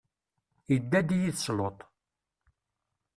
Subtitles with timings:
[0.75, 1.79] Idda-d yid-s Luṭ.